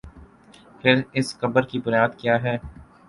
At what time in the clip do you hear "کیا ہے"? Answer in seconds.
2.19-2.55